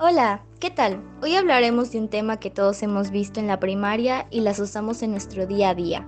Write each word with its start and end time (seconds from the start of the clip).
Hola, 0.00 0.42
¿qué 0.60 0.70
tal? 0.70 1.02
Hoy 1.22 1.34
hablaremos 1.34 1.90
de 1.90 1.98
un 1.98 2.06
tema 2.06 2.36
que 2.36 2.50
todos 2.50 2.84
hemos 2.84 3.10
visto 3.10 3.40
en 3.40 3.48
la 3.48 3.58
primaria 3.58 4.28
y 4.30 4.42
las 4.42 4.60
usamos 4.60 5.02
en 5.02 5.10
nuestro 5.10 5.44
día 5.44 5.70
a 5.70 5.74
día. 5.74 6.06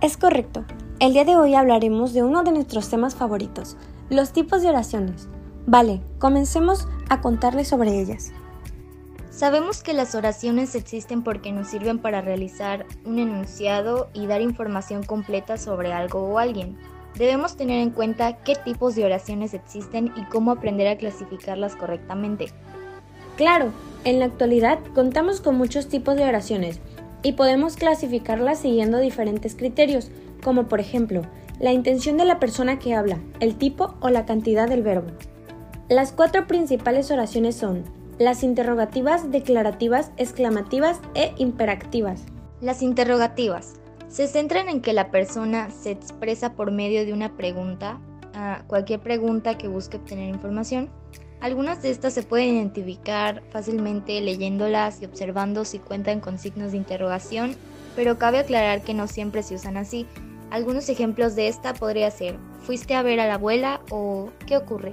Es 0.00 0.16
correcto. 0.16 0.64
El 0.98 1.12
día 1.12 1.24
de 1.24 1.36
hoy 1.36 1.54
hablaremos 1.54 2.12
de 2.14 2.24
uno 2.24 2.42
de 2.42 2.50
nuestros 2.50 2.90
temas 2.90 3.14
favoritos, 3.14 3.76
los 4.10 4.32
tipos 4.32 4.62
de 4.62 4.70
oraciones. 4.70 5.28
Vale, 5.66 6.00
comencemos 6.18 6.88
a 7.10 7.20
contarles 7.20 7.68
sobre 7.68 8.00
ellas. 8.00 8.32
Sabemos 9.30 9.84
que 9.84 9.92
las 9.92 10.16
oraciones 10.16 10.74
existen 10.74 11.22
porque 11.22 11.52
nos 11.52 11.68
sirven 11.68 12.00
para 12.00 12.20
realizar 12.20 12.86
un 13.04 13.20
enunciado 13.20 14.10
y 14.14 14.26
dar 14.26 14.40
información 14.40 15.04
completa 15.04 15.58
sobre 15.58 15.92
algo 15.92 16.24
o 16.24 16.40
alguien. 16.40 16.76
Debemos 17.14 17.56
tener 17.56 17.78
en 17.82 17.90
cuenta 17.90 18.38
qué 18.38 18.56
tipos 18.56 18.96
de 18.96 19.04
oraciones 19.04 19.54
existen 19.54 20.12
y 20.16 20.24
cómo 20.24 20.50
aprender 20.50 20.88
a 20.88 20.98
clasificarlas 20.98 21.76
correctamente. 21.76 22.52
Claro, 23.38 23.70
en 24.02 24.18
la 24.18 24.24
actualidad 24.24 24.80
contamos 24.96 25.40
con 25.40 25.56
muchos 25.56 25.86
tipos 25.86 26.16
de 26.16 26.24
oraciones 26.24 26.80
y 27.22 27.34
podemos 27.34 27.76
clasificarlas 27.76 28.58
siguiendo 28.58 28.98
diferentes 28.98 29.54
criterios, 29.54 30.10
como 30.42 30.66
por 30.66 30.80
ejemplo, 30.80 31.22
la 31.60 31.70
intención 31.70 32.16
de 32.16 32.24
la 32.24 32.40
persona 32.40 32.80
que 32.80 32.94
habla, 32.94 33.20
el 33.38 33.54
tipo 33.54 33.94
o 34.00 34.10
la 34.10 34.26
cantidad 34.26 34.68
del 34.68 34.82
verbo. 34.82 35.12
Las 35.88 36.10
cuatro 36.10 36.48
principales 36.48 37.12
oraciones 37.12 37.54
son 37.54 37.84
las 38.18 38.42
interrogativas, 38.42 39.30
declarativas, 39.30 40.10
exclamativas 40.16 41.00
e 41.14 41.32
imperativas. 41.36 42.24
Las 42.60 42.82
interrogativas 42.82 43.74
se 44.08 44.26
centran 44.26 44.68
en 44.68 44.80
que 44.80 44.92
la 44.92 45.12
persona 45.12 45.70
se 45.70 45.92
expresa 45.92 46.54
por 46.54 46.72
medio 46.72 47.06
de 47.06 47.12
una 47.12 47.36
pregunta, 47.36 48.00
a 48.34 48.64
cualquier 48.66 48.98
pregunta 48.98 49.56
que 49.56 49.68
busque 49.68 49.98
obtener 49.98 50.28
información. 50.28 50.90
Algunas 51.40 51.82
de 51.82 51.90
estas 51.90 52.14
se 52.14 52.24
pueden 52.24 52.56
identificar 52.56 53.42
fácilmente 53.50 54.20
leyéndolas 54.20 55.00
y 55.00 55.04
observando 55.04 55.64
si 55.64 55.78
cuentan 55.78 56.20
con 56.20 56.38
signos 56.38 56.72
de 56.72 56.78
interrogación, 56.78 57.54
pero 57.94 58.18
cabe 58.18 58.40
aclarar 58.40 58.82
que 58.82 58.92
no 58.92 59.06
siempre 59.06 59.44
se 59.44 59.54
usan 59.54 59.76
así. 59.76 60.06
Algunos 60.50 60.88
ejemplos 60.88 61.36
de 61.36 61.46
esta 61.46 61.74
podría 61.74 62.10
ser 62.10 62.38
¿fuiste 62.62 62.94
a 62.94 63.02
ver 63.02 63.20
a 63.20 63.28
la 63.28 63.34
abuela? 63.34 63.80
o 63.90 64.30
¿qué 64.46 64.56
ocurre? 64.56 64.92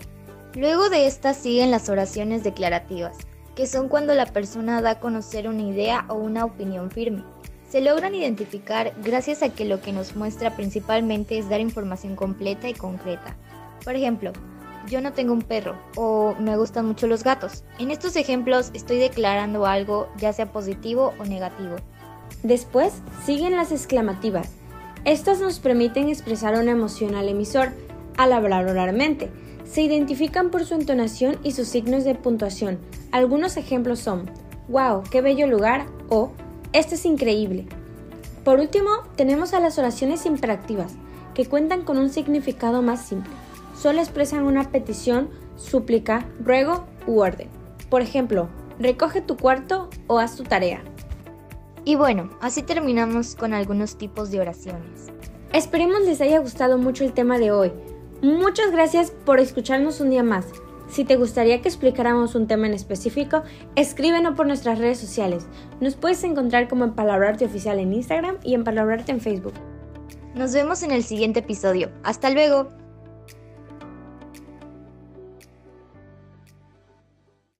Luego 0.53 0.89
de 0.89 1.07
estas 1.07 1.37
siguen 1.37 1.71
las 1.71 1.89
oraciones 1.89 2.43
declarativas, 2.43 3.17
que 3.55 3.65
son 3.65 3.89
cuando 3.89 4.13
la 4.13 4.27
persona 4.27 4.81
da 4.81 4.91
a 4.91 4.99
conocer 4.99 5.47
una 5.47 5.63
idea 5.63 6.05
o 6.09 6.13
una 6.13 6.45
opinión 6.45 6.91
firme. 6.91 7.23
Se 7.69 7.81
logran 7.81 8.13
identificar 8.13 8.93
gracias 9.03 9.41
a 9.41 9.49
que 9.49 9.65
lo 9.65 9.81
que 9.81 9.91
nos 9.91 10.15
muestra 10.15 10.55
principalmente 10.55 11.39
es 11.39 11.49
dar 11.49 11.59
información 11.59 12.15
completa 12.15 12.69
y 12.69 12.73
concreta. 12.73 13.35
Por 13.83 13.95
ejemplo, 13.95 14.31
yo 14.87 15.01
no 15.01 15.13
tengo 15.13 15.33
un 15.33 15.41
perro 15.41 15.77
o 15.95 16.35
me 16.39 16.57
gustan 16.57 16.85
mucho 16.85 17.07
los 17.07 17.23
gatos. 17.23 17.63
En 17.79 17.91
estos 17.91 18.15
ejemplos 18.15 18.71
estoy 18.73 18.97
declarando 18.97 19.65
algo 19.65 20.07
ya 20.17 20.33
sea 20.33 20.51
positivo 20.51 21.13
o 21.19 21.25
negativo. 21.25 21.75
Después 22.43 22.93
siguen 23.25 23.55
las 23.55 23.71
exclamativas. 23.71 24.51
Estas 25.03 25.39
nos 25.39 25.59
permiten 25.59 26.09
expresar 26.09 26.59
una 26.59 26.71
emoción 26.71 27.15
al 27.15 27.29
emisor 27.29 27.69
al 28.17 28.33
hablar 28.33 28.65
oralmente 28.67 29.29
se 29.65 29.81
identifican 29.81 30.51
por 30.51 30.65
su 30.65 30.75
entonación 30.75 31.37
y 31.43 31.51
sus 31.51 31.67
signos 31.67 32.03
de 32.03 32.15
puntuación. 32.15 32.79
Algunos 33.11 33.57
ejemplos 33.57 33.99
son, 33.99 34.29
wow, 34.69 35.03
qué 35.11 35.21
bello 35.21 35.47
lugar 35.47 35.85
o 36.09 36.31
esto 36.71 36.95
es 36.95 37.05
increíble. 37.05 37.67
Por 38.43 38.59
último, 38.59 38.89
tenemos 39.15 39.53
a 39.53 39.59
las 39.59 39.77
oraciones 39.79 40.25
imperativas, 40.25 40.93
que 41.33 41.47
cuentan 41.47 41.81
con 41.81 41.97
un 41.97 42.09
significado 42.09 42.81
más 42.81 43.05
simple. 43.05 43.33
Solo 43.75 43.99
expresan 43.99 44.43
una 44.43 44.71
petición, 44.71 45.29
súplica, 45.55 46.25
ruego 46.39 46.85
u 47.07 47.19
orden. 47.19 47.49
Por 47.89 48.01
ejemplo, 48.01 48.49
recoge 48.79 49.21
tu 49.21 49.37
cuarto 49.37 49.89
o 50.07 50.19
haz 50.19 50.35
tu 50.35 50.43
tarea. 50.43 50.81
Y 51.83 51.95
bueno, 51.95 52.31
así 52.41 52.63
terminamos 52.63 53.35
con 53.35 53.53
algunos 53.53 53.97
tipos 53.97 54.31
de 54.31 54.39
oraciones. 54.39 55.11
Esperemos 55.53 56.01
les 56.01 56.19
haya 56.21 56.39
gustado 56.39 56.77
mucho 56.77 57.03
el 57.03 57.13
tema 57.13 57.37
de 57.37 57.51
hoy. 57.51 57.71
Muchas 58.21 58.71
gracias 58.71 59.11
por 59.11 59.39
escucharnos 59.39 59.99
un 59.99 60.09
día 60.09 60.23
más. 60.23 60.47
Si 60.87 61.03
te 61.03 61.15
gustaría 61.15 61.61
que 61.61 61.67
explicáramos 61.67 62.35
un 62.35 62.47
tema 62.47 62.67
en 62.67 62.73
específico, 62.73 63.43
escríbenos 63.75 64.35
por 64.35 64.47
nuestras 64.47 64.79
redes 64.79 64.99
sociales. 64.99 65.47
Nos 65.79 65.95
puedes 65.95 66.23
encontrar 66.23 66.67
como 66.67 66.85
en 66.85 66.93
Palabrarte 66.93 67.45
Oficial 67.45 67.79
en 67.79 67.93
Instagram 67.93 68.37
y 68.43 68.53
en 68.53 68.63
Palabrarte 68.63 69.11
en 69.11 69.19
Facebook. 69.19 69.53
Nos 70.33 70.53
vemos 70.53 70.83
en 70.83 70.91
el 70.91 71.03
siguiente 71.03 71.39
episodio. 71.39 71.91
Hasta 72.03 72.29
luego. 72.29 72.84